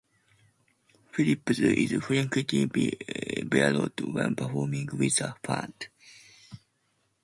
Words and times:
Phillips 1.11 1.59
is 1.59 2.03
frequently 2.03 2.65
barefoot 3.45 4.01
when 4.01 4.35
performing 4.35 4.89
with 4.97 5.15
the 5.17 5.35
band. 5.43 5.89